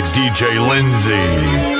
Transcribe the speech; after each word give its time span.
by 0.00 0.06
DJ 0.06 0.58
Lindsay. 0.58 1.79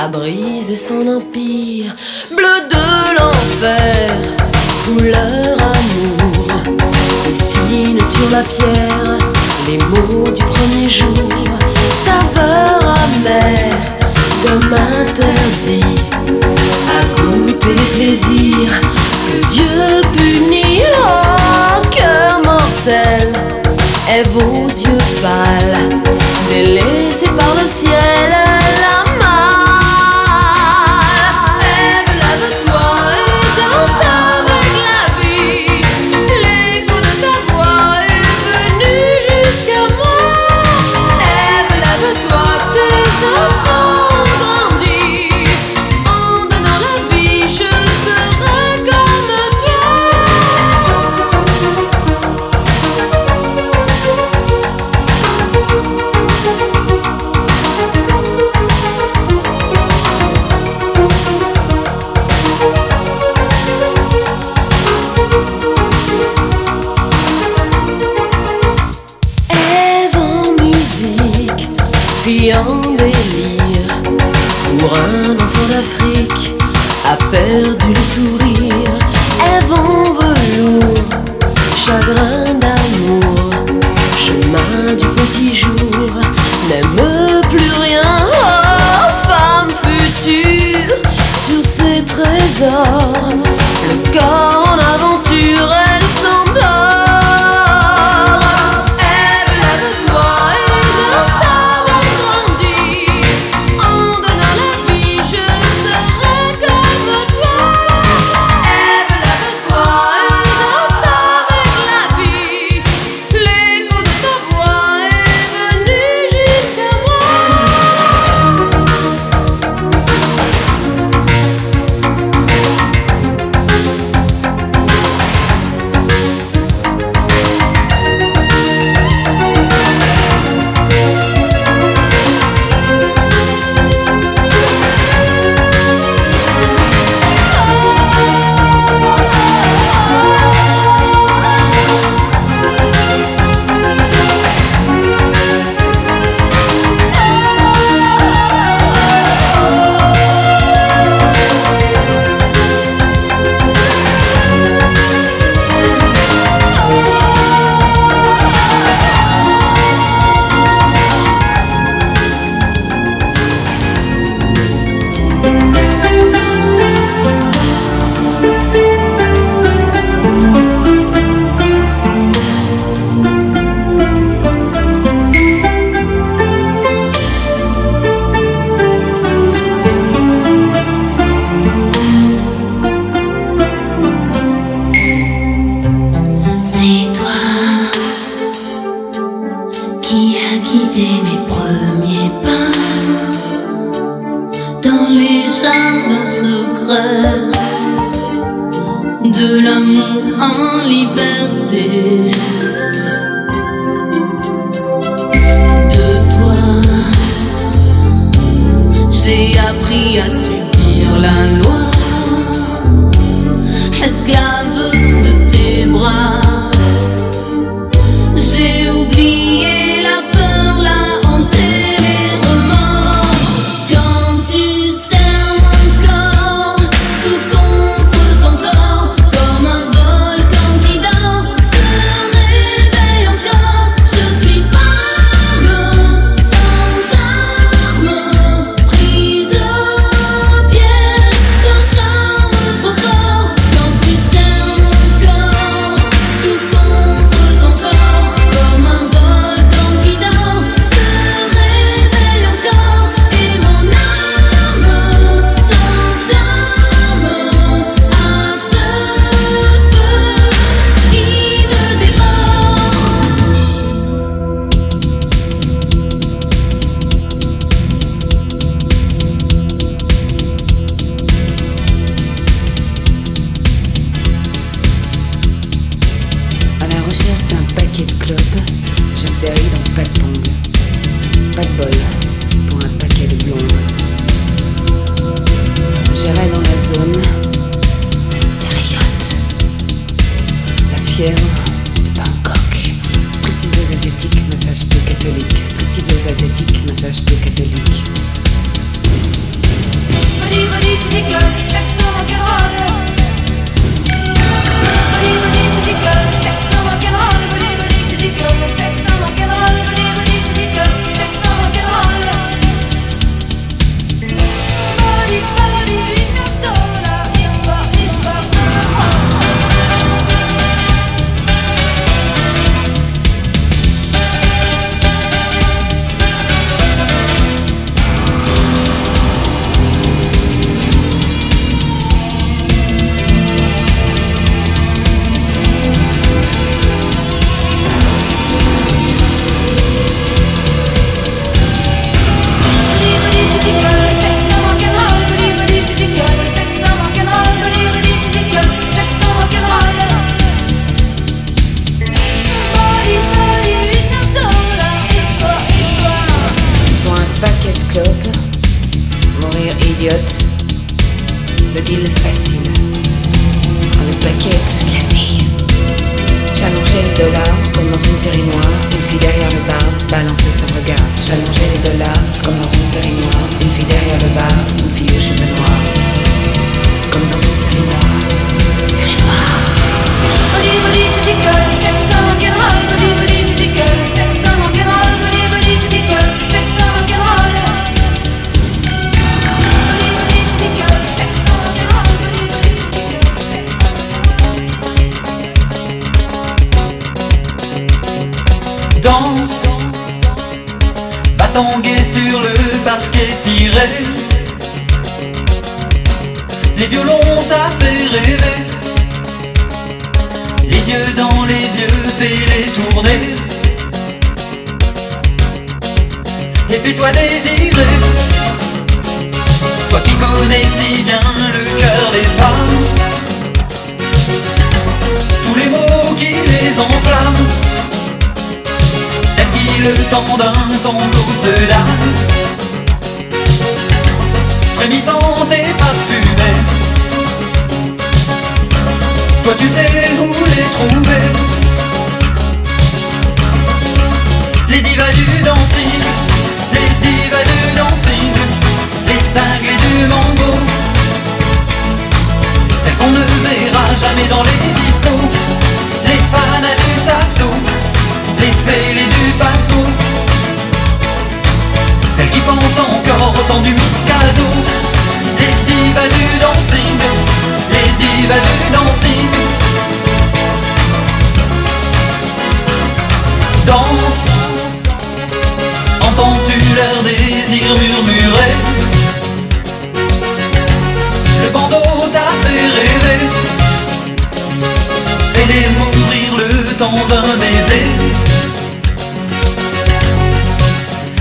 a 0.00 0.08
brisé 0.08 0.76
son 0.76 1.06
empire. 1.08 1.92
Bleu 2.36 2.58
de 2.70 3.16
l'enfer, 3.16 4.10
couleur 4.84 5.56
amour, 5.58 6.74
dessine 7.24 7.98
sur 8.04 8.30
la 8.30 8.42
pierre 8.42 9.18
les 9.66 9.78
mots 9.78 10.30
du 10.30 10.44
premier 10.44 10.88
jour. 10.88 11.28
Saveur 12.04 12.80
amère, 12.82 13.80
d'homme 14.44 14.72
interdit 14.72 16.00
à 16.96 17.20
goûter 17.20 17.74
les 17.74 17.90
plaisirs 17.96 18.80
que 19.26 19.46
Dieu 19.48 20.02
punit. 20.12 20.82
Oh, 21.02 21.80
cœur 21.90 22.40
mortel, 22.44 23.32
Ève 24.10 24.36
aux 24.36 24.68
yeux 24.68 24.98
pâles, 25.20 25.78
ne 26.50 26.74
laissez 26.74 27.26
pas. 27.36 27.47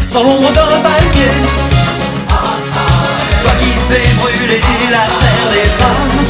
Sans 0.05 0.23
l'ombre 0.23 0.51
d'un 0.51 0.79
palmier. 0.81 1.31
Toi 3.43 3.51
qui 3.59 3.71
sais 3.87 4.15
brûler 4.17 4.61
la 4.89 5.05
chair 5.05 5.39
des 5.51 5.69
femmes. 5.79 6.25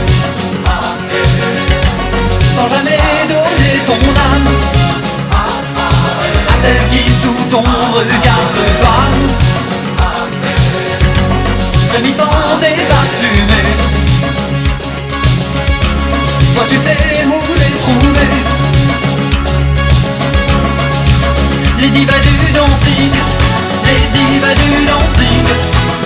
Sans 2.55 2.67
jamais 2.67 2.97
donner 3.29 3.74
ton 3.86 3.93
âme 3.93 4.50
À 6.50 6.55
celle 6.62 6.81
qui 6.89 7.12
sous 7.12 7.36
ton 7.51 7.59
regard 7.62 8.47
se 8.50 8.63
pâme 8.81 9.27
Frémissante 11.89 12.63
et 12.63 12.83
parfumée 12.86 13.69
Toi 16.55 16.63
tu 16.69 16.77
sais 16.77 17.25
où 17.27 17.53
les 17.53 17.77
trouver. 17.79 18.66
les 21.80 21.90
divas 21.90 22.20
du 22.20 22.52
dancing, 22.54 23.12
les 23.86 24.08
divas 24.18 24.56
du 24.56 24.86
dancing, 24.86 25.46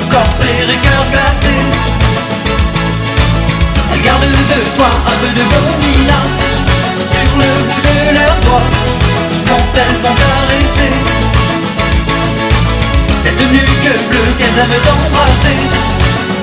corps 0.09 0.33
serré, 0.33 0.75
cœur 0.83 1.05
glacé. 1.11 1.55
Elles 3.93 4.01
gardent 4.01 4.21
de 4.21 4.75
toi 4.75 4.87
un 5.07 5.15
peu 5.21 5.27
de 5.27 5.43
gomina 5.51 6.19
sur 7.05 7.37
le 7.37 7.49
bout 7.67 7.81
de 7.81 8.13
leurs 8.17 8.39
doigts 8.45 8.69
quand 9.47 9.67
elles 9.75 10.05
ont 10.09 10.15
caressé. 10.15 10.89
Cette 13.15 13.39
nuque 13.39 14.09
bleue 14.09 14.33
qu'elles 14.37 14.59
aiment 14.59 14.81
embrasser, 14.91 15.59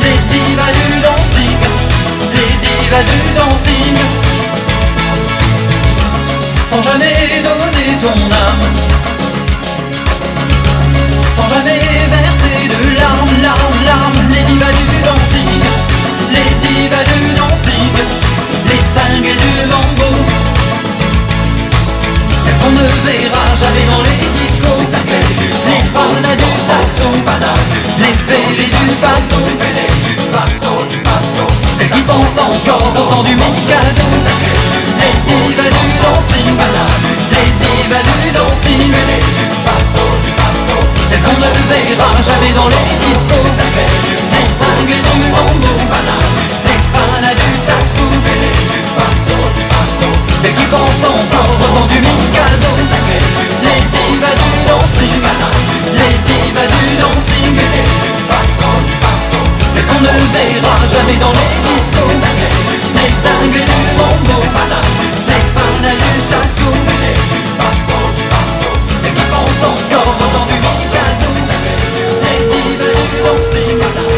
les 0.03 0.19
divas 0.33 0.73
du 0.73 1.01
dancing, 1.01 1.59
les 2.35 2.53
divas 2.65 3.03
du 3.03 3.21
dancing, 3.37 3.97
sans 6.63 6.83
jamais 6.83 7.43
donner 7.43 7.99
ton 8.01 8.35
âme. 8.35 8.88
Sans 11.39 11.47
jamais 11.55 11.79
verser 12.11 12.67
de 12.67 12.99
larmes, 12.99 13.31
larmes, 13.41 13.85
larmes. 13.87 14.29
Les 14.29 14.43
divas 14.43 14.73
du 14.75 15.03
dancing, 15.07 15.63
les 16.35 16.51
divas 16.67 17.05
du 17.07 17.33
dancing, 17.39 17.95
les 18.67 18.83
cinglés 18.83 19.39
du 19.39 19.71
mambo. 19.71 20.11
Celles 22.37 22.59
qu'on 22.59 22.71
ne 22.71 22.89
verra 23.07 23.55
jamais 23.55 23.87
dans 23.87 24.03
les 24.03 24.19
discos. 24.35 24.83
Les 25.69 25.85
fanas 25.95 26.35
du 26.35 26.51
saxo 26.59 27.07
Les 28.01 28.15
fêlés 28.19 28.67
du 28.67 28.89
faso 29.01 29.39
Celles 31.79 31.89
qui 31.89 32.03
pensent 32.03 32.39
encore 32.39 32.83
au 32.83 32.91
temps 32.91 33.23
du 33.23 33.35
Mikado. 33.37 34.07
Les 34.99 35.15
divas 35.25 35.71
du 35.71 35.87
dancing 36.03 36.51
Les 37.31 37.51
divas 37.63 38.03
du 38.19 38.33
dancing 38.33 40.08
Celles 41.09 41.23
qu'on 41.23 41.33
ne 41.33 41.41
verra 41.41 42.13
jamais 42.21 42.53
dans 42.53 42.69
les 42.69 42.85
discos 43.01 43.41
Les 43.41 44.45
cinglés 44.45 45.01
du 45.01 45.25
mambo 45.33 45.73
Les 45.73 45.89
fanas 45.89 46.21
du 46.37 47.57
saxo 47.57 48.05
Celles 50.43 50.53
qui 50.53 50.67
pensent 50.67 51.05
encore 51.09 51.49
au 51.49 51.57
temps 51.65 51.87
du 51.87 51.97
Mikado. 51.97 52.69
Les 53.65 53.81
divas 53.89 54.37
du 54.37 54.51
dancing 54.69 55.25
Les 55.97 56.13
divas 56.29 56.69
du 56.69 56.85
dancing 57.01 57.57
Celles 59.73 59.87
qu'on 59.87 60.01
ne 60.01 60.13
verra 60.13 60.77
jamais 60.85 61.17
dans 61.17 61.33
les 61.33 61.57
discos 61.73 62.05
Les 62.95 63.13
cinglés 63.17 63.65
du 63.65 63.81
mambo 63.97 64.37
Les 64.43 64.53
fanas 64.53 64.85
du 64.85 65.09
saxo 65.25 66.69
Celles 69.01 69.15
qui 69.15 69.25
pensent 69.31 69.65
encore 69.65 70.07
au 70.07 70.13
temps 70.21 70.47
du 70.49 70.68
dancing 73.95 74.18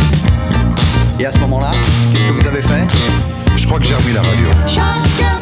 Et 1.21 1.25
à 1.27 1.31
ce 1.31 1.37
moment-là, 1.37 1.69
qu'est-ce 2.11 2.27
que 2.29 2.31
vous 2.31 2.47
avez 2.47 2.63
fait? 2.63 2.87
Je 3.55 3.67
crois 3.67 3.77
que 3.77 3.85
j'ai 3.85 3.93
remis 3.93 4.11
la 4.11 4.23
radio. 4.23 5.40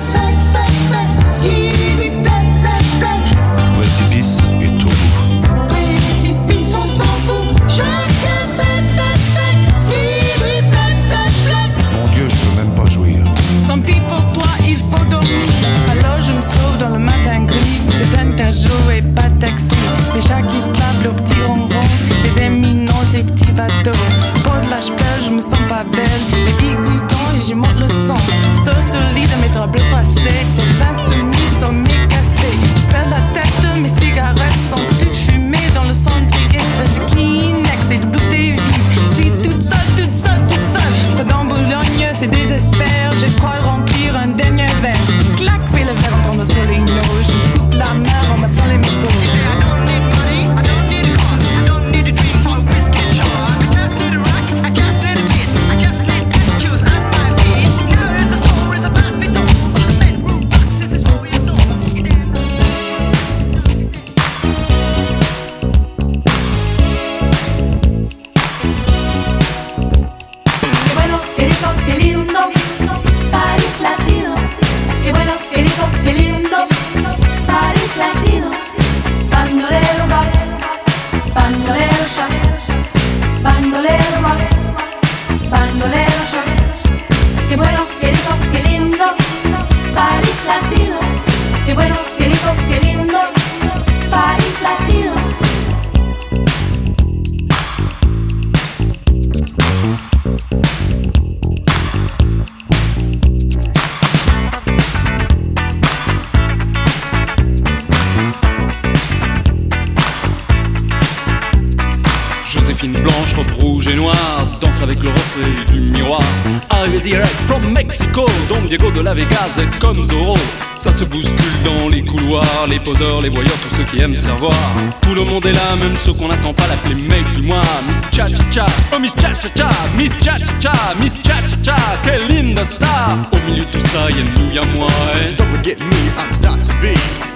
De 118.99 119.05
la 119.05 119.13
Vegas 119.13 119.55
est 119.57 119.79
comme 119.79 120.03
Zorro. 120.03 120.37
Ça 120.77 120.93
se 120.93 121.03
bouscule 121.03 121.63
dans 121.63 121.87
les 121.87 122.01
couloirs, 122.01 122.67
les 122.69 122.79
poseurs, 122.79 123.21
les 123.21 123.29
voyeurs, 123.29 123.55
tous 123.69 123.77
ceux 123.77 123.83
qui 123.83 124.01
aiment 124.01 124.13
savoir. 124.13 124.53
Tout 125.01 125.13
le 125.13 125.23
monde 125.23 125.45
est 125.45 125.53
là, 125.53 125.75
même 125.79 125.95
ceux 125.95 126.13
qu'on 126.13 126.27
n'attend 126.27 126.53
pas, 126.53 126.67
l'appeler 126.67 126.95
mec 126.95 127.23
du 127.35 127.43
mois. 127.43 127.61
Miss 127.87 128.01
Cha 128.11 128.27
Cha 128.27 128.51
Cha, 128.51 128.65
oh 128.93 128.99
Miss 128.99 129.13
Cha 129.15 129.33
Cha 129.33 129.49
Cha, 129.55 129.69
Miss 129.97 130.11
Cha 130.21 130.37
Cha 130.37 130.53
Cha, 130.59 130.73
Miss 131.01 131.13
Cha 131.23 131.37
Cha 131.47 131.57
Cha, 131.63 131.77
quelle 132.03 132.27
linda 132.27 132.65
star. 132.65 133.17
Au 133.31 133.49
milieu 133.49 133.65
de 133.65 133.71
tout 133.71 133.87
ça, 133.87 134.09
y'a 134.09 134.23
nous, 134.35 134.51
y'a 134.53 134.65
moi. 134.75 134.89
Et 135.21 135.33
don't 135.33 135.47
forget 135.47 135.77
me, 135.79 135.95
I'm 136.17 136.39
Dr. 136.41 136.73
B. 136.81 136.95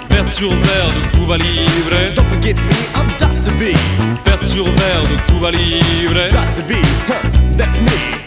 Verre 0.09 0.32
sur 0.32 0.49
verre 0.49 0.89
de 0.95 1.18
Cuba 1.18 1.38
Libre. 1.38 2.14
Don't 2.16 2.28
forget 2.30 2.55
me, 2.55 2.76
I'm 2.95 3.09
Dr. 3.20 3.55
B. 3.55 3.74
Verre 4.26 4.43
sur 4.43 4.66
verre 4.66 5.03
de 5.09 5.32
Cuba 5.32 5.51
Libre. 5.51 6.30
Dr. 6.30 6.66
B, 6.68 6.74
huh, 7.07 7.57
that's 7.57 7.80
me. 7.82 8.22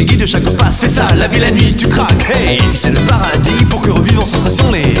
les 0.00 0.06
guides 0.06 0.20
de 0.22 0.26
chaque 0.26 0.48
pas, 0.56 0.70
c'est 0.70 0.88
ça, 0.88 1.06
la 1.18 1.28
vie 1.28 1.40
la 1.40 1.50
nuit, 1.50 1.76
tu 1.76 1.86
craques, 1.86 2.24
hey, 2.34 2.58
c'est 2.72 2.88
le 2.88 3.00
paradis 3.00 3.66
pour 3.68 3.82
que 3.82 3.90
revive 3.90 4.18
en 4.18 4.24
sensation 4.24 4.72
les. 4.72 4.94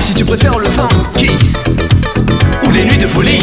Si 0.00 0.14
tu 0.14 0.24
préfères 0.24 0.58
le 0.58 0.64
funky 0.64 1.28
ou 2.66 2.70
les 2.70 2.84
nuits 2.84 2.96
de 2.96 3.06
folie? 3.06 3.42